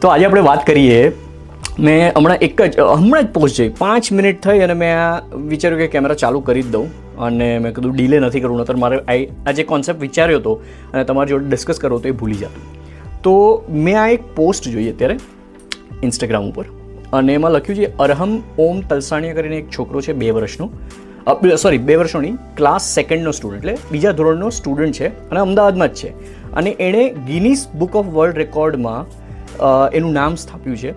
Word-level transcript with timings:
તો 0.00 0.08
આજે 0.08 0.24
આપણે 0.24 0.40
વાત 0.40 0.66
કરીએ, 0.66 1.12
મેં 1.78 2.12
હમણાં 2.16 2.36
એક 2.36 2.62
જ, 2.62 2.80
હમણાં 2.80 3.22
જ 3.22 3.28
પહોંચી 3.32 3.68
પાંચ 3.78 4.12
મિનિટ 4.12 4.40
થઈ 4.42 4.58
અને 4.58 4.74
મેં 4.74 4.94
આ 5.02 5.20
વિચાર્યું 5.34 5.80
કે 5.80 5.86
કેમેરા 5.86 6.14
ચાલુ 6.14 6.40
કરી 6.40 6.62
જ 6.62 6.72
દઉં. 6.72 6.88
અને 7.18 7.58
મેં 7.58 7.74
કીધું 7.74 7.94
ડીલે 7.94 8.18
નથી 8.18 8.40
કરવું 8.40 8.60
નતર 8.60 8.76
મારે 8.76 8.98
આ 8.98 9.48
આ 9.48 9.52
જે 9.52 9.62
કોન્સેપ્ટ 9.62 10.00
વિચાર્યો 10.00 10.38
હતો 10.38 10.54
અને 10.94 11.04
તમારી 11.04 11.28
જોડે 11.28 11.46
ડિસ્કસ 11.46 11.78
કરવો 11.78 11.98
તો 11.98 12.08
એ 12.08 12.10
ભૂલી 12.10 12.34
જતું. 12.34 12.64
તો 13.22 13.64
મેં 13.70 14.02
આ 14.02 14.08
એક 14.08 14.22
પોસ્ટ 14.36 14.68
જોઈ 14.68 14.88
અત્યારે 14.88 15.16
ઇન્સ્ટાગ્રામ 16.02 16.48
ઉપર. 16.50 16.64
અને 17.12 17.34
એમાં 17.34 17.50
લખ્યું 17.50 17.76
છે, 17.76 17.98
અરહમ 17.98 18.38
ઓમ 18.58 18.80
તલસાણીયા 18.80 19.34
કરીને 19.34 19.56
એક 19.56 19.70
છોકરો 19.78 20.00
છે, 20.00 20.12
બે 20.12 20.30
વર્ષનો. 20.30 20.70
સોરી 21.62 21.78
બે 21.78 21.94
વર્ષોની 21.96 22.30
ક્લાસ 22.56 22.82
સેકન્ડનો 22.94 23.30
સ્ટુડન્ટ 23.30 23.58
એટલે 23.58 23.76
બીજા 23.92 24.12
ધોરણનો 24.12 24.50
સ્ટુડન્ટ 24.50 24.92
છે 24.92 25.08
અને 25.30 25.40
અમદાવાદમાં 25.40 25.88
જ 25.88 25.94
છે. 25.94 26.10
અને 26.56 26.70
એણે 26.70 27.08
ગિનિસ 27.26 27.66
બુક 27.74 27.96
ઓફ 27.96 28.06
વર્લ્ડ 28.06 28.36
રેકોર્ડમાં 28.36 29.00
એનું 29.90 30.12
નામ 30.12 30.34
સ્થાપ્યું 30.34 30.76
છે. 30.76 30.90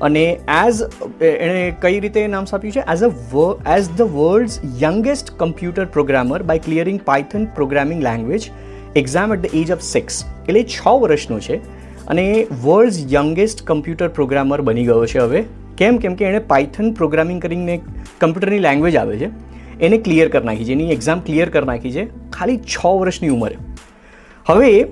અને 0.00 0.24
એઝ 0.66 0.82
એણે 1.22 1.74
કઈ 1.80 2.00
રીતે 2.00 2.26
નામ 2.26 2.44
સ્થાપ્યું 2.44 2.72
છે? 2.72 2.80
As 2.80 3.02
a 3.02 3.76
as 3.76 3.90
the 3.90 4.02
world's 4.02 4.60
youngest 4.82 5.30
computer 5.30 5.84
programmer 5.84 6.42
by 6.42 6.58
clearing 6.58 7.00
Python 7.04 7.44
programming 7.44 8.02
language 8.02 8.50
exam 8.96 9.34
at 9.34 9.40
the 9.40 9.54
age 9.54 9.70
of 9.70 9.80
six 9.80 10.24
એટલે 10.48 10.62
છ 10.62 10.86
વર્ષનો 10.88 11.38
છે. 11.40 11.56
અને 12.06 12.46
વર્લ્ડ્સ 12.64 13.12
યંગેસ્ટ 13.12 13.66
કમ્પ્યુટર 13.66 14.08
પ્રોગ્રામર 14.08 14.60
બની 14.60 14.84
ગયો 14.84 15.06
છે 15.06 15.18
હવે. 15.18 15.44
કેમ? 15.78 15.96
કેમ 15.96 16.14
કે 16.14 16.24
એણે 16.24 16.38
પાયથન 16.38 16.92
પ્રોગ્રામિંગ 16.92 17.42
કરીને 17.42 17.80
કમ્પ્યુટરની 18.20 18.58
લેંગ્વેજ 18.58 18.96
આવે 18.96 19.18
છે. 19.18 19.28
એને 19.80 19.98
ક્લિયર 19.98 20.28
કરી 20.28 20.46
નાખી 20.46 20.64
છે. 20.64 20.72
એની 20.72 20.90
એક્ઝામ 20.90 21.20
ક્લિયર 21.20 21.48
કરી 21.48 21.66
નાખી 21.66 21.92
છે. 21.92 22.30
ખાલી 22.30 22.56
છ 22.56 22.86
વર્ષની 22.86 23.28
ઉંમરે. 23.28 23.56
હવે 24.46 24.86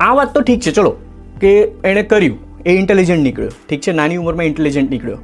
આ 0.00 0.14
વાત 0.14 0.34
તો 0.34 0.40
ઠીક 0.40 0.60
છે, 0.60 0.70
ચલો, 0.70 0.92
કે 1.40 1.50
એણે 1.84 2.02
કર્યું, 2.02 2.36
એ 2.66 2.72
ઇન્ટેલિજન્ટ 2.78 3.22
નીકળ્યો. 3.22 3.52
ઠીક 3.68 3.80
છે, 3.80 3.92
નાની 3.92 4.16
ઉંમરમાં 4.16 4.48
ઇન્ટેલિજન્ટ 4.50 4.90
નીકળ્યો. 4.90 5.18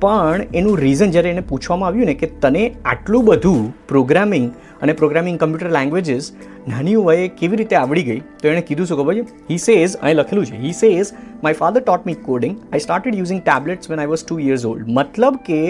પણ 0.00 0.42
એનું 0.54 0.76
રીઝન 0.78 1.10
જ્યારે 1.10 1.30
એને 1.30 1.44
પૂછવામાં 1.50 1.88
આવ્યું 1.88 2.10
ને 2.12 2.14
કે 2.14 2.28
તને 2.42 2.64
આટલું 2.92 3.24
બધું 3.24 3.62
પ્રોગ્રામિંગ 3.88 4.50
અને 4.82 4.92
પ્રોગ્રામિંગ 4.92 5.38
કમ્પ્યુટર 5.38 5.72
લેંગ્વેજીસ 5.76 6.28
નાની 6.68 6.98
વયે 7.06 7.24
કેવી 7.40 7.60
રીતે 7.62 7.74
આવડી 7.80 8.04
ગઈ, 8.10 8.20
તો 8.42 8.52
એણે 8.52 8.62
કીધું 8.68 8.90
શું 8.92 9.00
ખબર 9.00 9.14
છે? 9.14 9.24
હી 9.50 9.58
સેઝ 9.58 9.96
અહીં 9.96 10.20
લખેલું 10.20 10.46
છે 10.52 10.60
he 10.66 10.74
says 10.82 11.14
my 11.42 11.60
father 11.62 11.82
taught 11.82 12.06
me 12.10 12.20
coding 12.28 12.54
I 12.60 12.84
started 12.86 13.18
using 13.22 13.42
tablets 13.48 13.90
when 13.90 14.04
I 14.04 14.12
was 14.12 14.24
two 14.28 14.38
years 14.44 14.68
old 14.72 14.94
મતલબ 14.98 15.42
કે 15.48 15.60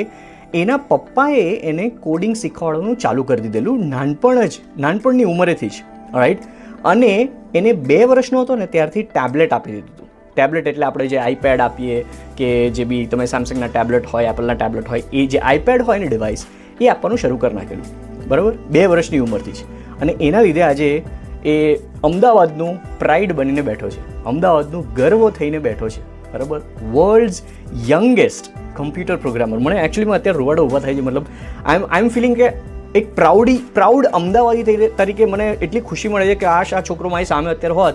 એના 0.62 0.83
પપ્પાએ 0.91 1.48
એને 1.73 1.89
કોડિંગ 2.06 2.36
શીખવાડવાનું 2.42 3.01
ચાલુ 3.06 3.29
કરી 3.31 3.47
દીધેલું 3.47 3.89
નાનપણ 3.95 4.47
જ, 4.47 4.55
નાનપણની 4.79 5.29
ઉંમરેથી 5.33 5.69
જ. 5.69 5.77
રાઈટ 6.14 6.42
અને 6.84 7.28
એને 7.54 7.72
બે 7.72 8.04
વર્ષનો 8.04 8.42
હતો 8.42 8.56
ને 8.56 8.66
ત્યારથી 8.66 9.02
ટેબ્લેટ 9.02 9.52
આપી 9.52 9.72
દીધું 9.72 9.94
હતું. 9.96 10.34
ટેબ્લેટ 10.34 10.66
એટલે 10.66 10.86
આપણે 10.86 11.06
જે 11.06 11.18
આઈપેડ 11.18 11.60
આપીએ 11.60 12.04
કે 12.36 12.70
જે 12.70 12.84
બી 12.84 13.06
તમે 13.06 13.26
સેમસંગના 13.26 13.66
ટેબ્લેટ 13.66 14.06
હોય 14.06 14.24
એપલના 14.24 14.54
ટેબ્લેટ 14.54 14.88
હોય, 14.88 15.02
એ 15.12 15.26
જે 15.26 15.38
આઈપેડ 15.38 15.82
હોય 15.82 15.98
ને 15.98 16.06
ડિવાઇસ 16.06 16.46
એ 16.80 16.88
આપવાનું 16.88 17.18
શરૂ 17.18 17.36
કરી 17.36 17.54
નાખેલું. 17.54 17.84
બરાબર? 18.28 18.52
બે 18.70 18.86
વર્ષની 18.86 19.18
ઉંમરથી 19.18 19.52
જ. 19.52 19.56
અને 20.00 20.17
એના 20.20 20.40
લીધે 20.40 20.62
આજે 20.62 21.02
એ 21.44 21.77
અમદાવાદનું 22.05 22.98
પ્રાઇડ 22.98 23.33
બનીને 23.33 23.61
બેઠો 23.61 23.88
છે. 23.88 24.24
અમદાવાદનું 24.24 24.94
ગર્વ 24.94 25.30
થઈને 25.30 25.58
બેઠો 25.58 25.88
છે. 25.88 26.33
બરાબર? 26.33 26.61
વર્લ્ડ્સ 26.92 27.42
યંગેસ્ટ 27.90 28.44
કમ્પ્યુટર 28.77 29.17
પ્રોગ્રામર 29.17 29.58
મને 29.58 29.77
એકચ્યુઅલીમાં 29.77 30.18
અત્યારે 30.18 30.38
રોવાડો 30.38 30.64
ઊભા 30.64 30.78
થાય 30.78 30.94
છે. 30.94 31.00
મતલબ 31.00 31.24
આઈ 31.67 31.77
એમ 31.77 31.86
આઈ 31.90 32.02
એમ 32.02 32.08
ફિલિંગ 32.08 32.36
કે 32.36 32.77
એક 32.98 33.14
પ્રાઉડી, 33.14 33.59
પ્રાઉડ 33.75 34.07
અમદાવાદી 34.07 34.63
તરી- 34.63 34.89
તરીકે 34.89 35.25
મને 35.25 35.48
એટલી 35.51 35.81
ખુશી 35.81 36.09
મળે 36.09 36.27
છે 36.27 36.35
કે 36.35 36.47
આશ 36.47 36.75
આ 36.75 36.81
છોકરો 36.81 37.09
મારી 37.09 37.25
સામે 37.25 37.51
અત્યારે 37.51 37.75
હોત, 37.75 37.95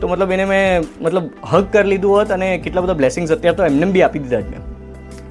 તો 0.00 0.08
મતલબ 0.08 0.32
એને 0.32 0.44
મેં 0.44 0.82
મતલબ 1.00 1.30
હગ 1.52 1.66
કરી 1.72 1.88
લીધું 1.88 2.12
હોત 2.12 2.30
અને 2.30 2.58
કેટલા 2.58 2.80
બધા 2.80 2.92
બ્લેસિંગ્સ 2.92 3.32
અત્યારે 3.32 3.56
તો 3.56 3.64
એમને 3.64 3.86
બી 3.86 4.02
આપી 4.02 4.18
દીધા 4.18 4.40
જ 4.40 4.44
મેં 4.44 4.58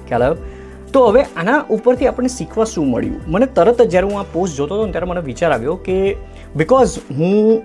ખ્યાલ 0.08 0.22
આવ્યો? 0.22 0.44
તો 0.92 1.06
હવે 1.06 1.22
આના 1.22 1.64
ઉપરથી 1.70 2.06
આપણને 2.06 2.28
શીખવા 2.28 2.64
શું 2.64 2.90
મળ્યું? 2.90 3.20
મને 3.26 3.46
તરત 3.46 3.82
જ 3.82 3.90
જ્યારે 3.90 4.06
હું 4.06 4.20
આ 4.20 4.22
પોસ્ટ 4.22 4.56
જોતો 4.56 4.82
હતો 4.82 4.90
ત્યારે 4.90 5.06
મને 5.06 5.20
વિચાર 5.20 5.52
આવ્યો 5.52 5.74
કે 5.74 6.16
બિકોઝ 6.56 6.98
હું 7.10 7.62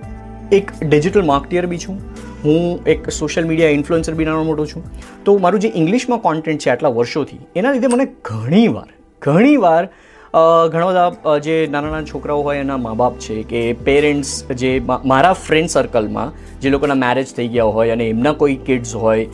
એક 0.52 0.72
ડિજિટલ 0.84 1.22
માર્કેટિયર 1.22 1.66
બી 1.66 1.78
છું, 1.78 2.02
હું 2.44 2.84
એક 2.84 3.09
સોશિયલ 3.09 3.47
મીડિયા 3.47 3.70
ઇન્ફ્લુએન્સર 3.70 4.14
બી 4.14 4.26
નાનો 4.26 4.44
મોટો 4.44 4.66
છું, 4.66 4.84
તો 5.24 5.38
મારું 5.38 5.59
જે 5.59 5.72
ઇંગ્લિશમાં 5.76 6.20
કોન્ટેન્ટ 6.20 6.62
છે 6.62 6.70
આટલા 6.70 6.90
વર્ષોથી, 6.90 7.40
એના 7.56 7.72
લીધે 7.72 7.88
મને 7.88 8.06
ઘણીવાર 8.06 8.94
ઘણીવાર 9.22 9.88
ઘણા 10.34 10.90
બધા 10.90 11.38
જે 11.40 11.53
નાના 11.72 11.90
નાના 11.90 12.07
છોકરાઓ 12.09 12.41
હોય 12.47 12.57
એના 12.63 12.75
મા 12.78 12.91
બાપ 12.97 13.16
છે 13.17 13.38
કે 13.51 13.62
પેરેન્ટ્સ 13.85 14.34
જે 14.53 14.69
મારા 15.12 15.31
ફ્રેન્ડ 15.45 15.69
સર્કલમાં 15.69 16.35
જે 16.62 16.69
લોકોના 16.69 16.97
મેરેજ 17.03 17.31
થઈ 17.38 17.47
ગયા 17.56 17.73
હોય 17.78 17.95
અને 17.97 18.06
એમના 18.09 18.34
કોઈ 18.41 18.57
કિડ્સ 18.67 18.91
હોય 18.95 19.25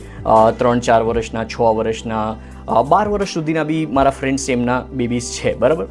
ત્રણ 0.58 0.80
ચાર 0.88 1.02
વર્ષના, 1.02 1.44
છ 1.44 1.60
વર્ષના 1.80 2.80
બાર 2.94 3.08
વર્ષ 3.08 3.36
સુધીના 3.38 3.66
બી 3.72 3.82
મારા 4.00 4.14
ફ્રેન્ડ્સ 4.22 4.48
એમના 4.56 4.78
બેબીઝ 4.92 5.30
છે, 5.36 5.54
બરાબર? 5.58 5.86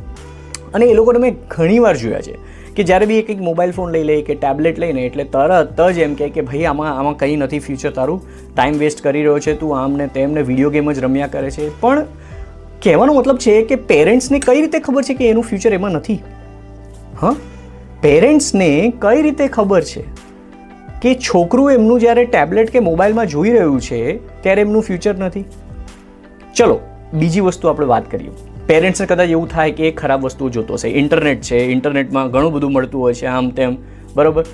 અને 0.74 0.86
એ 0.86 0.94
લોકોને 0.94 1.20
મેં 1.20 1.40
ઘણીવાર 1.54 1.96
જોયા 1.98 2.26
છે 2.30 2.36
કે 2.76 2.90
જ્યારે 2.90 3.06
બી 3.06 3.20
એક 3.20 3.30
એક 3.30 3.48
મોબાઈલ 3.52 3.78
ફોન 3.78 3.94
લઈ 3.94 4.04
લે 4.10 4.20
કે 4.24 4.42
ટેબ્લેટ 4.42 4.80
લઈને 4.80 5.06
એટલે 5.06 5.30
તરત 5.38 5.80
જ 5.88 6.06
એમ 6.10 6.16
કહે 6.16 6.34
કે 6.34 6.42
ભાઈ, 6.42 6.66
આમાં 6.66 6.98
આમાં 6.98 7.22
કંઈ 7.22 7.38
નથી 7.46 7.64
ફ્યુચર 7.70 7.94
તારું. 8.02 8.20
ટાઈમ 8.56 8.84
વેસ્ટ 8.84 9.08
કરી 9.08 9.26
રહ્યો 9.30 9.40
છે 9.40 9.60
તું, 9.62 9.80
આમ 9.80 9.92
ને 10.02 10.08
તેમ 10.20 10.38
વીડિયો 10.44 10.70
ગેમ 10.70 10.92
જ 10.92 11.00
રમ્યા 11.06 11.34
કરે 11.36 11.52
છે. 11.58 11.70
પણ 11.82 12.06
કહેવાનો 12.86 13.14
મતલબ 13.14 13.38
છે 13.38 13.62
કે 13.62 13.76
પેરેન્ટ્સને 13.76 14.40
કઈ 14.40 14.62
રીતે 14.62 14.80
ખબર 14.80 15.04
છે 15.04 15.14
કે 15.14 15.30
એનું 15.30 15.44
ફ્યુચર 15.44 15.74
એમાં 15.74 15.92
નથી? 15.92 16.24
હા? 17.22 17.36
પેરેન્ટ્સને 18.02 18.94
કઈ 19.00 19.22
રીતે 19.22 19.48
ખબર 19.48 19.82
છે 19.82 20.04
કે 21.02 21.16
છોકરું 21.16 21.72
એમનું 21.72 22.00
જ્યારે 22.00 22.26
ટેબ્લેટ 22.26 22.70
કે 22.70 22.80
મોબાઈલમાં 22.80 23.26
જોઈ 23.26 23.50
રહ્યું 23.50 23.82
છે, 23.82 24.18
ત્યારે 24.42 24.62
એમનું 24.62 24.82
ફ્યુચર 24.82 25.16
નથી? 25.16 25.46
ચલો, 26.56 26.80
બીજી 27.14 27.40
વસ્તુ 27.40 27.68
આપણે 27.68 27.86
વાત 27.86 28.12
કરીએ. 28.12 28.30
પેરેન્ટ્સને 28.68 29.08
કદાચ 29.08 29.30
એવું 29.30 29.48
થાય 29.48 29.72
કે 29.72 29.88
એ 29.88 29.92
ખરાબ 29.92 30.24
વસ્તુઓ 30.24 30.50
જોતો 30.50 30.74
હશે. 30.74 30.88
ઇન્ટરનેટ 30.88 31.42
છે, 31.42 31.58
ઇન્ટરનેટમાં 31.58 32.32
ઘણું 32.32 32.54
બધું 32.54 32.72
મળતું 32.72 33.02
હોય 33.02 33.14
છે, 33.14 33.26
આમ 33.26 33.50
તેમ. 33.50 33.78
બરાબર? 34.16 34.46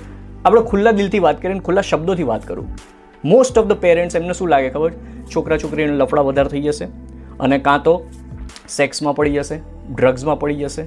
આપણે 0.44 0.60
ખુલ્લા 0.60 0.90
દિલથી 0.90 1.18
વાત 1.18 1.42
કરીએ 1.42 1.58
ખુલ્લા 1.58 1.80
શબ્દોથી 1.80 2.22
વાત 2.22 2.48
કરું. 2.48 2.68
મોસ્ટ 3.24 3.58
ઓફ 3.58 3.66
ધ 3.66 3.72
પેરેન્ટ્સ 3.72 4.16
એમને 4.16 4.32
શું 4.32 4.48
લાગે 4.48 4.68
ખબર? 4.68 4.92
છોકરા 5.36 5.58
છોકરીને 5.58 5.92
લફડા 5.92 6.22
વધારે 6.22 6.48
થઈ 6.48 6.60
જશે. 6.60 6.84
અને 7.40 7.58
કાં 7.58 7.82
તો 7.82 8.06
સેક્સમાં 8.68 9.16
પડી 9.16 9.32
જશે, 9.32 9.56
ડ્રગ્સમાં 9.94 10.40
પડી 10.40 10.54
જશે, 10.54 10.82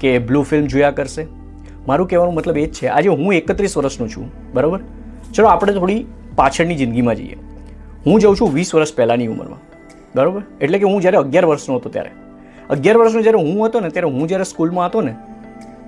કે 0.00 0.18
બ્લુ 0.18 0.42
ફિલ્મ 0.42 0.66
જોયા 0.66 0.90
કરશે. 0.90 1.26
મારું 1.88 2.08
કહેવાનો 2.08 2.30
મતલબ 2.30 2.58
એ 2.58 2.66
જ 2.66 2.72
છે, 2.72 2.86
આજે 2.86 3.08
હું 3.08 3.34
એકત્રીસ 3.34 3.76
વર્ષનો 3.76 4.08
છું, 4.08 4.30
બરાબર? 4.54 4.80
ચલો 5.34 5.46
આપણે 5.46 5.72
થોડી 5.72 6.06
પાછળની 6.36 6.74
જિંદગીમાં 6.74 7.14
જઈએ. 7.14 7.36
હું 8.06 8.20
જાઉં 8.20 8.36
છું 8.36 8.54
વીસ 8.54 8.74
વર્ષ 8.74 8.96
પહેલાંની 8.96 9.26
ઉંમરમાં, 9.26 9.58
બરાબર? 10.14 10.42
એટલે 10.60 10.78
કે 10.78 10.84
હું 10.84 11.00
જ્યારે 11.00 11.16
અગિયાર 11.16 11.44
વર્ષનો 11.44 11.76
હતો 11.76 11.88
ત્યારે. 11.88 12.10
અગિયાર 12.70 12.96
વર્ષનો 12.96 13.22
જ્યારે 13.22 13.38
હું 13.38 13.66
હતો 13.66 13.80
ને, 13.80 13.88
ત્યારે 13.88 14.08
હું 14.08 14.28
જ્યારે 14.28 14.44
સ્કૂલમાં 14.44 14.86
હતો 14.86 15.00
ને, 15.00 15.14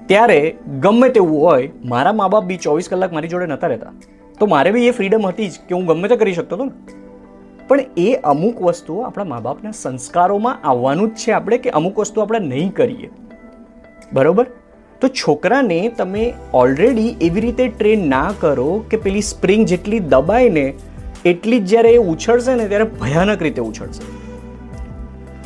ત્યારે 0.06 0.56
ગમે 0.80 1.08
તેવું 1.08 1.40
હોય, 1.40 1.70
મારા 1.84 2.12
મા 2.12 2.28
બાપ 2.28 2.44
બી 2.44 2.56
ચોવીસ 2.56 2.88
કલાક 2.88 3.12
મારી 3.12 3.28
જોડે 3.28 3.46
નહોતા 3.46 3.66
રહેતા. 3.66 3.92
તો 4.40 4.46
મારે 4.46 4.70
બી 4.70 4.86
એ 4.86 4.90
ફ્રીડમ 4.90 5.26
હતી 5.26 5.48
જ 5.48 5.52
કે 5.68 5.74
હું 5.74 5.86
ગમે 5.86 6.08
તે 6.08 6.16
કરી 6.16 6.32
શકતો 6.32 6.56
હતો 6.56 6.64
ને. 6.64 6.70
પણ 7.68 7.80
એ 7.96 8.14
અમુક 8.14 8.62
વસ્તુઓ 8.62 9.02
આપણા 9.02 9.24
મા 9.24 9.40
બાપના 9.40 9.70
સંસ્કારોમાં 9.70 10.68
આવવાનું 10.68 11.08
જ 11.08 11.16
છે 11.16 11.32
આપણે 11.32 11.58
કે 11.58 11.70
અમુક 11.70 11.98
વસ્તુ 11.98 12.20
આપણે 12.20 12.38
નહીં 12.38 12.74
કરીએ. 12.74 13.10
બરોબર? 14.12 14.46
તો 15.00 15.08
છોકરાને 15.08 15.88
તમે 15.88 16.34
ઓલરેડી 16.54 17.16
એવી 17.20 17.40
રીતે 17.40 17.68
ટ્રેન 17.68 18.08
ના 18.08 18.34
કરો 18.40 18.84
કે 18.90 18.96
પેલી 18.96 19.20
સ્પ્રિંગ 19.20 19.66
જેટલી 19.66 19.98
દબાઈને 19.98 20.74
એટલી 21.24 21.58
જ 21.58 21.66
જ્યારે 21.66 21.92
એ 21.92 21.96
ઉછળશે 21.96 22.54
ને 22.54 22.68
ત્યારે 22.68 22.84
ભયાનક 22.84 23.42
રીતે 23.42 23.60
ઉછળશે. 23.62 24.02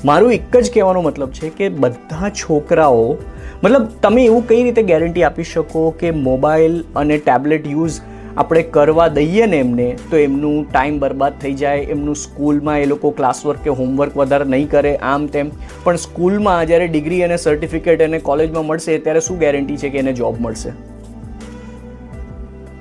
મારું 0.04 0.32
એક 0.32 0.56
જ 0.56 0.70
કહેવાનો 0.74 1.02
મતલબ 1.02 1.30
છે 1.30 1.48
કે 1.48 1.68
બધા 1.68 2.28
છોકરાઓ, 2.28 3.16
મતલબ 3.64 3.86
તમે 4.02 4.24
એવું 4.24 4.48
કઈ 4.48 4.62
રીતે 4.62 4.82
ગેરંટી 4.82 5.22
આપી 5.22 5.42
શકો 5.42 5.90
કે 5.90 6.10
મોબાઈલ 6.10 6.84
અને 6.96 7.18
ટેબ્લેટ 7.18 7.66
યુઝ 7.66 8.00
આપણે 8.36 8.62
કરવા 8.62 9.08
દઈએ 9.08 9.46
ને 9.46 9.58
એમને, 9.58 9.96
તો 10.10 10.16
એમનું 10.16 10.72
ટાઈમ 10.72 10.98
બરબાદ 10.98 11.32
થઈ 11.40 11.54
જાય, 11.54 11.78
એમનું 11.78 12.16
સ્કૂલમાં 12.16 12.78
એ 12.78 12.84
લોકો 12.84 13.10
ક્લાસવર્ક 13.10 13.64
કે 13.64 13.70
હોમવર્ક 13.70 14.16
વધારે 14.16 14.44
નહીં 14.44 14.70
કરે, 14.70 14.96
આમ 14.96 15.26
તેમ. 15.26 15.50
પણ 15.84 15.96
સ્કૂલમાં 15.96 16.66
જ્યારે 16.66 16.88
ડિગ્રી 16.88 17.22
અને 17.22 17.36
સર્ટિફિકેટ 17.36 18.00
એને 18.00 18.18
કોલેજમાં 18.18 18.66
મળશે, 18.66 18.98
ત્યારે 18.98 19.20
શું 19.20 19.38
ગેરંટી 19.38 19.76
છે 19.76 19.90
કે 19.90 19.98
એને 19.98 20.12
જોબ 20.12 20.40
મળશે? 20.40 20.70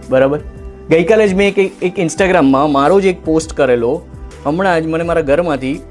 બરાબર? 0.10 0.40
ગઈકાલે 0.90 1.28
જ 1.28 1.34
મેં 1.34 1.48
એક 1.48 1.84
એક 1.84 2.00
ઇન્સ્ટાગ્રામમાં 2.00 2.72
મારો 2.72 3.00
જ 3.00 3.06
એક 3.06 3.26
પોસ્ટ 3.26 3.54
કરેલો. 3.54 4.02
હમણાં 4.46 4.82
જ 4.82 4.88
મને 4.88 5.04
મારા 5.04 5.22
ઘરમાંથી 5.22 5.82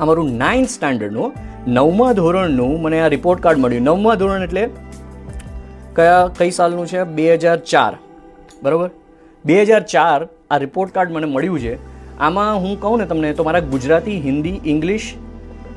આ 0.00 0.04
મારું 0.04 0.32
નાઇન્થ 0.32 0.70
સ્ટાન્ડર્ડનું 0.70 1.32
નવમા 1.68 2.12
ધોરણનું 2.12 2.82
મને 2.82 3.00
આ 3.00 3.08
રિપોર્ટ 3.08 3.42
કાર્ડ 3.42 3.58
મળ્યું. 3.58 3.82
નવમા 3.82 4.14
ધોરણ 4.14 4.42
એટલે 4.42 4.68
કયા 5.94 6.28
કઈ 6.38 6.50
સાલનું 6.50 6.86
છે? 6.86 7.04
બે 7.04 7.34
હજાર 7.34 7.56
ચાર. 7.56 8.07
બરાબર? 8.62 8.90
બે 9.44 9.62
હજાર 9.62 9.80
ચાર 9.80 10.28
આ 10.50 10.56
રિપોર્ટ 10.56 10.94
કાર્ડ 10.94 11.10
મને 11.10 11.26
મળ્યું 11.26 11.60
છે. 11.60 11.74
આમાં 12.18 12.60
હું 12.60 12.80
કહું 12.80 12.98
ને 12.98 13.06
તમને, 13.06 13.32
તો 13.32 13.44
મારા 13.44 13.60
ગુજરાતી, 13.60 14.20
હિન્દી, 14.20 14.60
ઇંગ્લિશ, 14.66 15.14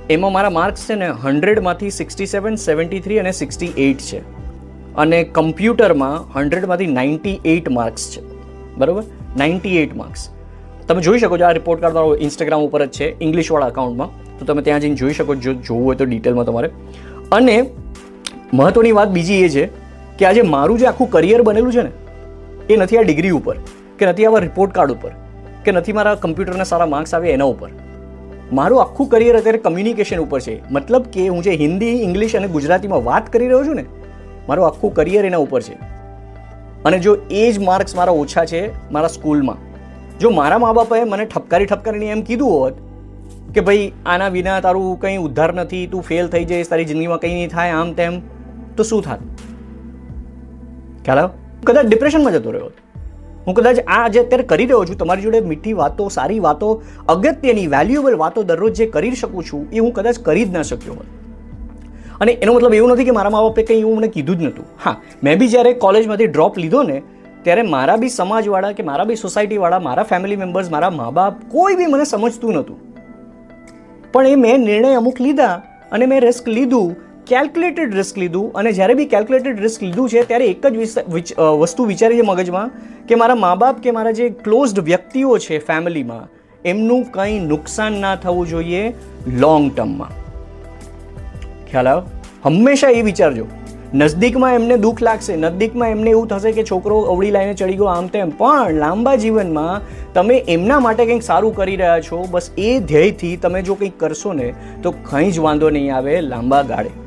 એમાં 0.10 0.34
મારા 0.34 0.50
માર્ક્સ 0.50 0.86
છે 0.90 0.96
ને 0.96 1.10
હંડ્રેડમાંથી 1.24 1.90
સિક્સટી 1.90 2.26
સેવન, 2.26 2.56
સેવન્ટી 2.56 3.00
થ્રી 3.00 3.20
અને 3.20 3.32
સિક્સટી 3.32 3.74
એઇટ 3.78 3.98
છે. 3.98 4.22
અને 4.96 5.24
કમ્પ્યુટરમાં 5.24 6.40
હંડ્રેડમાંથી 6.40 6.88
નાઇન્ટી 6.88 7.40
એઇટ 7.46 7.70
માર્ક્સ 7.70 8.10
છે. 8.12 8.22
બરાબર? 8.78 9.04
નાઇન્ટી 9.38 9.78
એઇટ 9.78 9.96
માર્ક્સ 9.96 10.30
તમે 10.88 11.02
જોઈ 11.02 11.20
શકો 11.20 11.38
છો 11.38 11.46
આ 11.46 11.52
રિપોર્ટ 11.52 11.82
કાર્ડ 11.82 11.96
મારો 11.96 12.16
ઇન્સ્ટાગ્રામ 12.16 12.62
ઉપર 12.62 12.86
જ 12.86 12.90
છે, 12.90 13.22
ઇંગ્લિશવાળા 13.22 13.68
અકાઉન્ટમાં 13.68 14.40
તો 14.40 14.46
તમે 14.46 14.62
ત્યાં 14.62 14.80
જઈને 14.80 14.96
જોઈ 14.96 15.14
શકો 15.14 15.36
જો 15.36 15.54
જોવું 15.54 15.86
હોય 15.86 15.96
તો 15.96 16.06
ડિટેલમાં 16.06 16.46
તમારે. 16.46 16.70
અને 17.32 17.58
મહત્ત્વની 18.54 18.92
વાત 18.92 19.10
બીજી 19.10 19.44
એ 19.44 19.50
છે 19.50 19.66
કે 20.20 20.26
આજે 20.26 20.42
મારું 20.42 20.80
જે 20.80 20.86
આખું 20.86 21.10
કરિયર 21.10 21.42
બનેલું 21.42 21.72
છે 21.72 21.82
ને 21.82 21.92
એ 22.70 22.78
નથી 22.78 22.98
આ 22.98 23.04
ડિગ્રી 23.04 23.32
ઉપર, 23.32 23.56
કે 23.98 24.06
નથી 24.06 24.26
આવા 24.26 24.40
રિપોર્ટ 24.40 24.74
કાર્ડ 24.74 24.92
ઉપર, 24.92 25.14
કે 25.66 25.72
નથી 25.72 25.94
મારા 25.94 26.16
કમ્પ્યુટરના 26.16 26.64
સારા 26.64 26.86
માર્ક્સ 26.86 27.14
આવે 27.14 27.32
એના 27.32 27.50
ઉપર. 27.54 27.72
મારું 28.54 28.82
આખું 28.82 29.10
કરિયર 29.10 29.38
અત્યારે 29.38 29.58
કમ્યુનિકેશન 29.58 30.20
ઉપર 30.20 30.40
છે. 30.40 30.56
મતલબ 30.72 31.04
કે 31.14 31.28
હું 31.28 31.42
જે 31.42 31.56
હિન્દી, 31.64 31.96
ઇંગ્લિશ 32.04 32.36
અને 32.36 32.48
ગુજરાતીમાં 32.48 33.04
વાત 33.06 33.34
કરી 33.34 33.48
રહ્યો 33.48 33.66
છું 33.66 33.76
ને, 33.76 33.86
મારું 34.48 34.66
આખું 34.68 34.94
કરિયર 34.94 35.26
એના 35.26 35.42
ઉપર 35.48 35.62
છે. 35.62 35.76
અને 36.86 37.00
જો 37.00 37.18
એ 37.30 37.44
જ 37.52 37.60
માર્ક્સ 37.60 37.96
મારા 37.96 38.16
ઓછા 38.22 38.46
છે 38.46 38.62
મારા 38.92 39.08
સ્કૂલમાં, 39.08 39.60
જો 40.20 40.30
મારા 40.30 40.62
મા 40.66 40.74
બાપાએ 40.74 41.04
મને 41.04 41.26
ઠપકારી 41.26 41.66
ઠપકારીને 41.66 42.08
એમ 42.16 42.22
કીધું 42.22 42.50
હોત 42.50 42.76
કે 43.54 43.62
ભાઈ 43.62 43.86
આના 44.06 44.30
વિના 44.30 44.60
તારું 44.62 45.00
કંઈ 45.00 45.18
ઉદ્ધાર 45.18 45.52
નથી, 45.54 45.88
તું 45.88 46.02
ફેલ 46.02 46.28
થઈ 46.28 46.46
જઈશ, 46.46 46.70
તારી 46.70 46.86
જિંદગીમાં 46.86 47.20
કંઈ 47.20 47.34
નહીં 47.34 47.50
થાય, 47.50 47.72
આમ 47.72 47.94
તેમ, 47.94 48.20
તો 48.76 48.84
શું 48.84 49.02
થાત? 49.04 49.20
ખ્યાલ 51.06 51.30
કદાચ 51.66 51.86
ડિપ્રેશનમાં 51.86 52.34
જતો 52.34 52.52
રહ્યો 52.52 52.66
હોત. 52.66 52.74
હું 53.48 53.56
કદાચ 53.56 53.80
આ 53.88 54.08
જે 54.08 54.20
અત્યારે 54.20 54.44
કરી 54.44 54.66
રહ્યો 54.66 54.86
છું, 54.86 54.98
તમારી 54.98 55.22
જોડે 55.22 55.40
મીઠી 55.40 55.74
વાતો, 55.74 56.10
સારી 56.10 56.40
વાતો, 56.40 56.84
અગત્યની 57.10 57.68
વેલ્યુએબલ 57.68 58.16
વાતો 58.16 58.44
દરરોજ 58.44 58.76
જે 58.76 58.86
કરી 58.86 59.12
શકું 59.12 59.44
છું, 59.44 59.72
એ 59.74 59.80
હું 59.80 59.94
કદાચ 59.94 60.20
કરી 60.20 60.46
જ 60.46 60.52
ના 60.52 60.62
શક્યો 60.62 60.94
હોત. 60.94 61.06
અને 62.22 62.32
એનો 62.32 62.54
મતલબ 62.54 62.74
એવું 62.74 62.90
નથી 62.90 63.04
કે 63.04 63.12
મારા 63.12 63.30
મા 63.30 63.42
બાપે 63.42 63.64
કંઈ 63.64 63.80
એવું 63.80 63.98
મને 63.98 64.08
કીધું 64.08 64.40
જ 64.40 64.42
નહોતું. 64.42 64.66
હા, 64.86 64.96
મેં 65.24 65.40
બી 65.40 65.48
જ્યારે 65.48 65.74
કોલેજમાંથી 65.74 66.28
ડ્રોપ 66.28 66.58
લીધો 66.58 66.84
ને, 66.84 67.02
ત્યારે 67.44 67.62
મારા 67.62 67.96
બી 67.96 68.10
સમાજવાળા 68.10 68.72
કે 68.72 68.84
મારા 68.84 69.04
બી 69.04 69.16
સોસાયટીવાળા 69.16 69.80
મારા 69.80 70.04
ફેમિલી 70.04 70.36
મેમ્બર્સ 70.36 70.72
મારા 70.72 70.90
મા 70.90 71.12
બાપ 71.12 71.34
કોઈ 71.50 71.76
બી 71.76 71.86
મને 71.86 72.04
સમજતું 72.04 72.54
નહોતું. 72.54 72.78
પણ 74.12 74.28
એ 74.28 74.36
મેં 74.36 74.60
નિર્ણય 74.60 74.94
અમુક 74.94 75.22
લીધા 75.22 75.62
અને 75.92 76.06
મેં 76.06 76.22
રિસ્ક 76.22 76.48
લીધું 76.48 76.96
કેલ્ક્યુલેટેડ 77.32 77.96
રિસ્ક 77.96 78.18
લીધું 78.18 78.54
અને 78.54 78.72
જ્યારે 78.72 78.94
બી 78.94 79.06
કેલ્ક્યુલેટેડ 79.06 79.60
રિસ્ક 79.60 79.84
લીધું 79.84 80.10
છે, 80.10 80.28
ત્યારે 80.28 80.46
એક 80.46 80.68
જ 80.68 80.78
વિસ- 80.78 81.42
વસ્તુ 81.42 81.86
વિચારી 81.86 82.18
છે 82.18 82.22
મગજમાં 82.22 82.72
કે 83.08 83.16
મારા 83.16 83.36
મા 83.36 83.56
બાપ 83.56 83.80
કે 83.80 83.92
મારા 83.92 84.12
જે 84.12 84.30
ક્લોઝડ 84.30 84.80
વ્યક્તિઓ 84.80 85.38
છે 85.38 85.58
ફેમિલીમાં 85.58 86.28
એમનું 86.66 87.04
કંઈ 87.04 87.40
નુકસાન 87.40 87.94
ના 87.94 88.16
થવું 88.16 88.48
જોઈએ 88.48 88.94
લોંગ 89.28 89.72
ટર્મમાં 89.76 90.10
ખ્યાલ 91.72 91.88
આવ્યો 91.88 92.04
હંમેશા 92.46 92.90
એ 92.90 93.02
વિચારજો. 93.02 93.46
નજદીકમાં 93.94 94.54
એમને 94.54 94.78
દુઃખ 94.78 95.02
લાગશે, 95.02 95.36
નજદીકમાં 95.36 95.90
એમને 95.90 96.10
એવું 96.10 96.28
થશે 96.28 96.52
કે 96.52 96.64
છોકરો 96.64 97.02
અવળી 97.02 97.32
લાઈને 97.32 97.54
ચડી 97.54 97.74
ગયો 97.74 97.86
આમ 97.86 98.08
તેમ, 98.08 98.30
પણ 98.30 98.74
લાંબા 98.74 99.16
જીવનમાં 99.16 99.82
તમે 100.14 100.38
એમના 100.38 100.80
માટે 100.80 101.06
કંઈક 101.06 101.24
સારું 101.24 101.56
કરી 101.56 101.76
રહ્યા 101.76 102.00
છો, 102.00 102.28
બસ 102.32 102.50
એ 102.58 102.80
ધ્યેયથી 102.80 103.38
તમે 103.38 103.62
જો 103.62 103.76
કંઈક 103.76 104.00
કરશો 104.00 104.34
ને, 104.34 104.54
તો 104.84 104.92
કંઈ 104.92 105.32
જ 105.32 105.40
વાંધો 105.40 105.70
નહીં 105.70 105.96
આવે 105.96 106.22
લાંબા 106.22 106.62
ગાળે. 106.62 107.01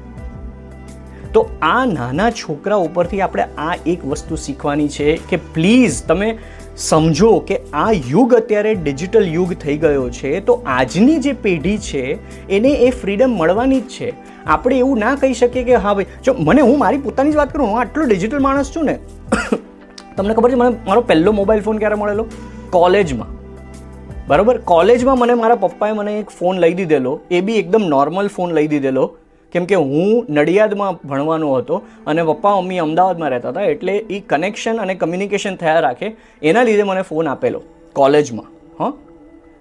તો 1.35 1.49
આ 1.63 1.87
નાના 1.87 2.31
છોકરા 2.31 2.77
ઉપરથી 2.77 3.21
આપણે 3.21 3.43
આ 3.59 3.75
એક 3.87 4.07
વસ્તુ 4.07 4.37
શીખવાની 4.37 4.89
છે 4.89 5.17
કે 5.29 5.37
પ્લીઝ 5.37 6.03
તમે 6.03 6.39
સમજો 6.77 7.39
કે 7.39 7.59
આ 7.73 7.91
યુગ 7.93 8.35
અત્યારે 8.35 8.75
ડિજિટલ 8.75 9.29
યુગ 9.29 9.55
થઈ 9.55 9.77
ગયો 9.77 10.11
છે, 10.11 10.41
તો 10.41 10.63
આજની 10.67 11.19
જે 11.19 11.33
પેઢી 11.33 11.79
છે, 11.79 12.03
એને 12.49 12.69
એ 12.69 12.91
ફ્રીડમ 12.91 13.31
મળવાની 13.31 13.81
જ 13.81 13.89
છે. 13.89 14.13
આપણે 14.47 14.79
એવું 14.79 14.99
ના 14.99 15.15
કહી 15.15 15.35
શકીએ 15.35 15.65
કે 15.65 15.75
હા 15.75 15.95
ભાઈ, 15.95 16.05
જો 16.25 16.35
મને 16.39 16.61
હું 16.61 16.79
મારી 16.79 16.99
પોતાની 16.99 17.31
જ 17.31 17.37
વાત 17.37 17.53
કરું, 17.53 17.69
હું 17.69 17.81
આટલો 17.81 18.05
ડિજિટલ 18.05 18.39
માણસ 18.39 18.73
છું 18.77 18.85
ને, 18.85 18.99
તમને 20.17 20.35
ખબર 20.35 20.51
છે, 20.51 20.55
મને 20.55 20.77
મારો 20.87 21.01
પહેલો 21.01 21.33
મોબાઈલ 21.33 21.63
ફોન 21.63 21.79
ક્યારે 21.79 21.95
મળેલો? 21.95 22.27
કોલેજમાં. 22.71 23.29
બરાબર? 24.29 24.59
કોલેજમાં 24.59 25.19
મને 25.19 25.35
મારા 25.35 25.55
પપ્પાએ 25.55 25.93
મને 25.93 26.19
એક 26.19 26.31
ફોન 26.31 26.59
લઈ 26.59 26.75
દીધેલો, 26.75 27.21
એ 27.31 27.41
બી 27.41 27.53
એકદમ 27.53 27.85
નોર્મલ 27.89 28.29
ફોન 28.29 28.53
લઈ 28.53 28.67
દીધેલો. 28.67 29.17
કેમ 29.55 29.65
કે 29.65 29.75
હું 29.75 30.27
નડિયાદમાં 30.31 31.09
ભણવાનો 31.09 31.55
હતો 31.55 31.83
અને 32.07 32.23
પપ્પા, 32.23 32.61
મમ્મી 32.61 32.79
અમદાવાદમાં 32.79 33.31
રહેતા 33.31 33.49
હતા, 33.49 33.61
એટલે 33.61 33.97
એ 33.97 34.21
કનેક્શન 34.21 34.77
અને 34.77 34.95
કમ્યુનિકેશન 34.95 35.57
થયા 35.57 35.81
રાખે, 35.81 36.17
એના 36.43 36.63
લીધે 36.63 36.83
મને 36.83 37.03
ફોન 37.03 37.29
આપેલો 37.29 37.63
કોલેજમાં 37.93 38.47
હં. 38.85 38.93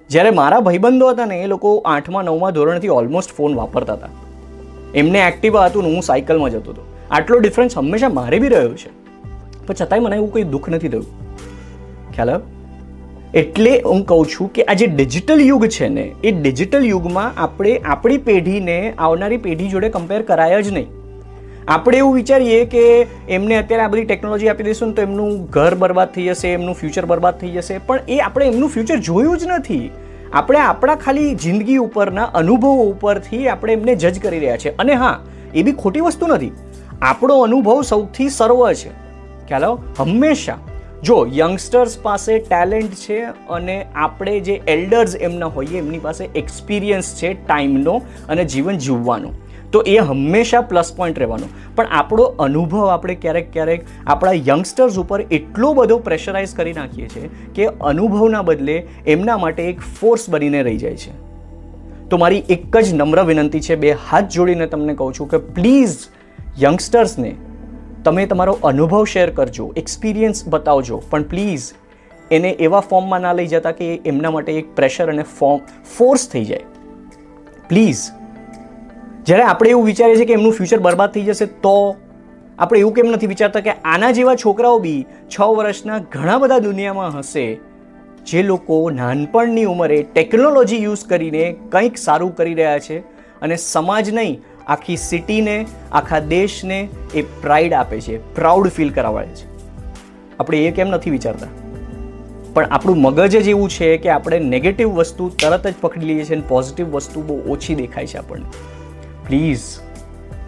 જ્યારે 0.10 0.30
મારા 0.30 0.60
ભાઈબંધો 0.60 1.07
હતા 1.07 1.25
ને, 1.25 1.42
એ 1.42 1.48
લોકો 1.48 1.84
આઠમા, 1.86 2.22
નવમા 2.22 2.50
ધોરણથી 2.50 2.88
ઓલમોસ્ટ 2.88 3.31
ફોન 3.31 3.56
વાપરતા 3.56 3.94
હતા. 3.94 4.10
એમને 4.95 5.19
એક્ટિવા 5.19 5.66
હતું 5.66 5.84
ને, 5.84 5.94
હું 5.94 6.01
સાયકલમાં 6.01 6.50
જતો 6.50 6.72
હતો. 6.72 6.81
આટલો 7.12 7.40
ડિફરન્સ 7.40 7.78
હંમેશા 7.78 8.10
મારે 8.10 8.40
બી 8.40 8.48
રહ્યો 8.48 8.74
છે. 8.74 8.90
પણ 9.68 9.74
છતાંય 9.81 10.00
મને 10.00 10.16
એવું 10.16 10.34
કોઈ 10.34 10.44
દુઃખ 10.44 10.69
નથી 10.69 10.90
થયું. 10.90 11.06
ખ્યાલ 12.13 12.30
આવ્યો? 12.30 12.53
એટલે 13.33 13.81
હું 13.81 14.06
કહું 14.06 14.25
છું 14.25 14.53
કે 14.53 14.63
આ 14.63 14.74
જે 14.74 14.88
ડિજિટલ 14.88 15.41
યુગ 15.41 15.68
છે 15.68 15.88
ને, 15.88 16.15
એ 16.24 16.31
ડિજિટલ 16.31 16.85
યુગમાં 16.85 17.31
આપણે 17.38 17.77
આપણી 17.77 18.18
પેઢીને 18.18 18.94
આવનારી 18.97 19.38
પેઢી 19.38 19.69
જોડે 19.69 19.89
કમ્પેર 19.89 20.21
કરાય 20.21 20.62
જ 20.62 20.71
નહીં. 20.71 20.88
આપણે 21.68 21.97
એવું 21.97 22.15
વિચારીએ 22.15 22.65
કે 22.65 23.07
એમને 23.30 23.56
અત્યારે 23.56 23.83
આ 23.83 23.88
બધી 23.88 24.03
ટેકનોલોજી 24.03 24.47
આપી 24.47 24.63
દઈશું 24.63 24.88
ને 24.88 24.94
તો 24.94 25.01
એમનું 25.01 25.45
ઘર 25.45 25.75
બરબાદ 25.75 26.13
થઈ 26.13 26.24
જશે, 26.24 26.47
એમનું 26.47 26.75
ફ્યુચર 26.75 27.06
બરબાદ 27.06 27.39
થઈ 27.39 27.47
જશે, 27.47 27.77
પણ 27.77 28.00
એ 28.09 28.19
આપણે 28.19 28.45
એમનું 28.45 28.69
ફ્યુચર 28.69 28.97
જોયું 28.97 29.38
જ 29.38 29.44
નથી. 29.47 29.91
આપણે 30.33 30.59
આપણા 30.59 30.95
ખાલી 30.95 31.35
જિંદગી 31.35 31.77
ઉપરના 31.77 32.24
અનુભવો 32.24 32.83
ઉપરથી 32.83 33.47
આપણે 33.47 33.74
એમને 33.74 33.95
જજ 33.95 34.19
કરી 34.19 34.39
રહ્યા 34.39 34.57
છે. 34.57 34.77
અને 34.77 34.94
હા, 34.94 35.19
એ 35.56 35.63
બી 35.63 35.71
ખોટી 35.71 36.00
વસ્તુ 36.00 36.27
નથી. 36.27 36.51
આપણો 37.01 37.39
અનુભવ 37.39 37.81
સૌથી 37.81 38.30
સર્વ 38.30 38.74
છે. 38.74 38.89
ખ્યાલ 39.47 39.65
હંમેશા 39.97 40.57
જો 41.04 41.16
યંગસ્ટર્સ 41.34 41.98
પાસે 42.02 42.40
ટેલેન્ટ 42.40 42.92
છે 42.96 43.20
અને 43.50 43.86
આપણે 43.96 44.40
જે 44.40 44.54
એલ્ડર્સ 44.68 45.16
એમના 45.16 45.46
હોઈએ, 45.46 45.78
એમની 45.78 45.98
પાસે 45.98 46.30
એક્સપિરિયન્સ 46.36 47.16
છે 47.16 47.33
ટાઈમનો 47.33 47.95
અને 48.30 48.45
જીવન 48.45 48.78
જીવવાનો. 48.78 49.31
તો 49.72 49.81
એ 49.81 49.98
હંમેશા 49.98 50.62
પ્લસ 50.62 50.94
પોઈન્ટ 50.98 51.19
રહેવાનો. 51.19 51.50
પણ 51.76 51.86
આપણો 51.86 52.24
અનુભવ 52.24 52.88
આપણે 52.88 53.16
ક્યારેક 53.16 53.54
ક્યારેક 53.54 53.86
આપણા 54.07 54.31
યંગસ્ટર્સ 54.31 54.98
ઉપર 54.98 55.22
એટલો 55.22 55.74
બધો 55.74 56.00
પ્રેશરાઇઝ 56.00 56.56
કરી 56.56 56.74
નાખીએ 56.74 57.07
છીએ 57.07 57.30
કે 57.56 57.66
અનુભવના 57.66 58.42
બદલે 58.42 58.88
એમના 59.07 59.38
માટે 59.38 59.64
એક 59.64 59.80
ફોર્સ 59.80 60.30
બનીને 60.30 60.62
રહી 60.64 60.78
જાય 60.78 60.95
છે. 60.95 61.12
તો 62.10 62.18
મારી 62.18 62.44
એક 62.50 62.78
જ 62.78 62.94
નમ્ર 62.94 63.24
વિનંતી 63.24 63.60
છે, 63.60 63.76
બે 63.76 63.92
હાથ 63.92 64.30
જોડીને 64.30 64.68
તમને 64.68 64.94
કહું 64.94 65.14
છું 65.14 65.30
કે 65.30 65.38
પ્લીઝ 65.38 65.98
યંગસ્ટર્સને 66.64 67.36
તમે 68.06 68.26
તમારો 68.26 68.54
અનુભવ 68.64 69.06
શેર 69.06 69.30
કરજો 69.31 69.66
એક્સપિરિયન્સ 69.78 70.44
બતાવજો. 70.48 70.98
પણ 71.10 71.24
પ્લીઝ 71.24 71.68
એને 72.31 72.50
એવા 72.62 72.80
ફોર્મમાં 72.90 73.22
ના 73.22 73.33
લઈ 73.33 73.48
જતા 73.48 73.72
કે 73.72 73.88
એમના 74.06 74.31
માટે 74.31 74.52
એક 74.54 74.76
પ્રેશર 74.76 75.10
અને 75.10 75.26
ફોર્મ 75.40 75.60
ફોર્સ 75.98 76.30
થઈ 76.30 76.45
જાય. 76.45 76.66
પ્લીઝ 77.69 78.04
જ્યારે 79.26 79.44
આપણે 79.44 79.69
એવું 79.69 79.86
વિચારીએ 79.86 80.18
છીએ 80.18 80.26
કે 80.26 80.33
એમનું 80.33 80.54
ફ્યુચર 80.54 80.80
બરબાદ 80.80 81.12
થઈ 81.12 81.24
જશે, 81.24 81.45
તો 81.45 81.76
આપણે 82.60 82.80
એવું 82.80 82.94
કેમ 82.94 83.12
નથી 83.12 83.28
વિચારતા 83.28 83.60
કે 83.60 83.76
આના 83.86 84.12
જેવા 84.12 84.36
છોકરાઓ 84.36 84.80
બી 84.80 85.00
છ 85.30 85.42
વર્ષના 85.60 86.00
ઘણા 86.12 86.38
બધા 86.38 86.60
દુનિયામાં 86.60 87.19
હશે, 87.19 87.45
જે 88.26 88.44
લોકો 88.44 88.80
નાનપણની 88.90 89.66
ઉંમરે 89.66 90.02
ટેકનોલોજી 90.14 90.83
યુઝ 90.83 91.06
કરીને 91.06 91.56
કંઈક 91.69 91.98
સારું 91.98 92.36
કરી 92.36 92.54
રહ્યા 92.54 92.80
છે 92.80 92.98
અને 93.42 93.56
સમાજ 93.56 94.12
નહીં 94.14 94.42
આખી 94.68 94.98
સિટીને, 94.98 95.66
આખા 95.92 96.20
દેશને 96.20 96.90
એ 97.16 97.22
પ્રાઇડ 97.22 97.74
આપે 97.74 98.02
છે 98.02 98.36
પ્રાઉડ 98.36 98.70
ફીલ 98.70 98.90
કરાવે 98.90 99.26
છે. 99.26 99.54
આપણે 100.40 100.66
એ 100.66 100.72
કેમ 100.72 100.88
નથી 100.88 101.10
વિચારતા? 101.10 101.48
પણ 102.54 102.66
આપણું 102.66 103.02
મગજ 103.02 103.44
જ 103.44 103.48
એવું 103.48 103.70
છે 103.70 103.98
કે 103.98 104.10
આપણે 104.10 104.40
નેગેટિવ 104.40 104.90
વસ્તુ 104.90 105.30
તરત 105.30 105.68
જ 105.68 105.74
પકડી 105.82 106.06
લઈએ 106.06 106.24
છીએ 106.24 106.36
અને 106.36 106.44
પોઝિટિવ 106.48 106.92
વસ્તુ 106.92 107.22
બહુ 107.22 107.42
ઓછી 107.50 107.76
દેખાય 107.76 108.08
છે 108.08 108.18
આપણને. 108.18 108.46
પ્લીઝ 109.28 109.62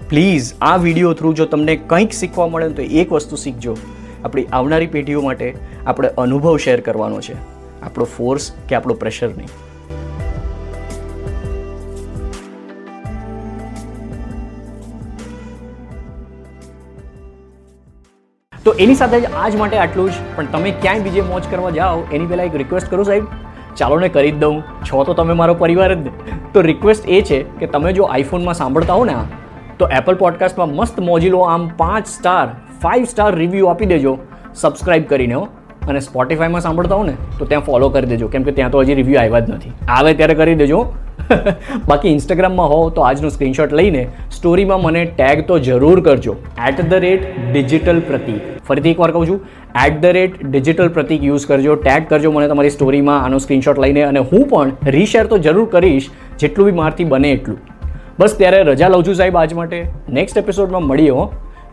પ્લીઝ 0.10 0.54
આ 0.62 0.78
વીડિયો 0.78 1.14
થ્રુ 1.14 1.34
જો 1.34 1.46
તમને 1.46 1.76
કંઈક 1.76 2.12
શીખવા 2.12 2.48
મળે 2.48 2.70
તો 2.70 2.82
એક 2.82 3.12
વસ્તુ 3.12 3.36
શીખજો. 3.36 3.78
આપણી 4.24 4.46
આવનારી 4.46 4.88
પેઢીઓ 4.88 5.22
માટે 5.22 5.56
આપણે 5.86 6.08
અનુભવ 6.08 6.58
શેર 6.58 6.82
કરવાનો 6.82 7.22
છે. 7.22 7.34
આપણો 7.82 8.06
ફોર્સ 8.06 8.52
કે 8.70 8.76
આપણો 8.76 8.94
પ્રેશર 8.94 9.30
નહીં. 9.30 9.48
તો 18.66 18.74
એની 18.74 18.96
સાથે 18.96 19.22
જ 19.22 19.26
આજ 19.26 19.56
માટે 19.56 19.78
આટલું 19.78 20.10
જ. 20.10 20.14
પણ 20.36 20.46
તમે 20.46 20.72
ક્યાંય 20.72 21.00
બીજે 21.00 21.22
મોજ 21.22 21.44
કરવા 21.52 21.70
જાઓ, 21.70 22.04
એની 22.14 22.26
પહેલાં 22.26 22.46
એક 22.46 22.56
રિક્વેસ્ટ 22.56 22.92
કરું 22.92 23.06
સાહેબ. 23.06 23.24
ચાલો 23.78 24.00
ને 24.00 24.10
કરી 24.10 24.32
જ 24.32 24.38
દઉં. 24.38 24.62
છો 24.62 25.04
તો 25.04 25.14
તમે 25.14 25.34
મારો 25.34 25.54
પરિવાર 25.54 25.94
જ. 25.94 26.08
તો 26.54 26.62
રિક્વેસ્ટ 26.62 27.10
એ 27.10 27.22
છે 27.22 27.44
કે 27.44 27.66
તમે 27.66 27.94
જો 27.94 28.04
આઈફોનમાં 28.04 28.54
સાંભળતા 28.54 28.94
હો 28.94 29.06
ને 29.06 29.16
તો 29.80 29.88
એપલ 29.88 30.16
પોડકાસ્ટમાં 30.16 30.70
મસ્ત 30.70 31.00
મોજીલો 31.00 31.40
આમ 31.40 31.68
પાંચ 31.78 32.08
સ્ટાર 32.08 32.48
ફાઇવ 32.82 33.04
સ્ટાર 33.04 33.36
રિવ્યૂ 33.36 33.66
આપી 33.66 33.86
દેજો. 33.86 34.18
સબસ્ક્રાઇબ 34.56 35.04
કરીને 35.04 35.34
હો. 35.34 35.48
અને 35.88 36.00
સ્પોટિફાઈમાં 36.00 36.62
સાંભળતા 36.62 36.96
હો 36.96 37.04
ને, 37.04 37.14
તો 37.40 37.46
ત્યાં 37.46 37.62
ફોલો 37.62 37.90
કરી 37.90 38.08
દેજો. 38.08 38.28
કેમ 38.28 38.44
કે 38.44 38.52
ત્યાં 38.52 38.72
તો 38.72 38.80
હજી 38.80 38.94
રિવ્યૂ 38.94 39.20
આવ્યા 39.20 39.40
જ 39.40 39.50
નથી. 39.50 39.72
આવે 39.88 40.14
ત્યારે 40.14 40.34
કરી 40.34 40.56
દેજો. 40.56 40.94
બાકી 41.90 42.14
ઇન્સ્ટાગ્રામમાં 42.16 42.74
હો 42.74 42.80
તો 42.98 43.06
આજનું 43.10 43.34
સ્ક્રીનશોટ 43.36 43.76
લઈને 43.80 44.02
સ્ટોરીમાં 44.32 44.82
મને 44.82 45.06
ટેગ 45.12 45.44
તો 45.48 45.60
જરૂર 45.68 46.00
કરજો. 46.08 46.36
At 46.68 46.82
the 46.82 47.06
rate 47.06 47.24
digital 47.54 48.02
Pratik 48.10 48.42
ફરીથી 48.68 48.94
એકવાર 48.96 49.12
કહું 49.16 49.28
છું 49.28 49.40
at 49.86 50.02
the 50.04 50.18
rate 50.18 50.36
digital 50.44 50.92
Pratik 50.98 51.24
use 51.30 51.48
કરજો 51.48 51.78
ટેગ 51.86 52.10
કરજો 52.10 52.32
મને 52.32 52.50
તમારી 52.52 52.76
સ્ટોરીમાં 52.76 53.24
આનો 53.24 53.40
સ્ક્રીનશોટ 53.46 53.82
લઈને 53.86 54.02
અને 54.02 54.20
હું 54.20 54.46
પણ 54.50 54.92
રીશેર 54.98 55.26
તો 55.32 55.42
જરૂર 55.48 55.66
કરીશ, 55.70 56.12
જેટલું 56.40 56.72
બી 56.72 56.78
મારથી 56.82 57.10
બને 57.16 57.32
એટલું. 57.32 57.58
બસ 58.20 58.38
ત્યારે 58.38 58.62
રજા 58.64 58.90
લઉં 58.90 59.08
છું 59.08 59.16
સાહેબ 59.16 59.38
આજ 59.38 59.58
માટે. 59.62 59.80
નેક્સ્ટ 60.20 60.38
એપિસોડમાં 60.44 60.88
મળીએ 60.92 61.10
હો. 61.10 61.26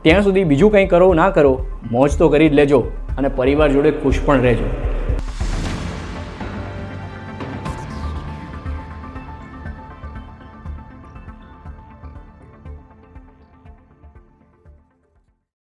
ત્યાં 0.02 0.22
સુધી 0.22 0.44
બીજું 0.44 0.72
કંઈ 0.72 0.86
કરો, 0.86 1.12
ના 1.14 1.30
કરો, 1.30 1.52
મોજ 1.90 2.18
તો 2.18 2.28
કરી 2.28 2.48
જ 2.48 2.62
લેજો 2.62 2.80
અને 3.18 3.28
પરિવાર 3.28 3.70
જોડે 3.76 3.90
ખુશ 4.02 4.20
પણ 4.26 4.40
રહેજો. 4.40 4.91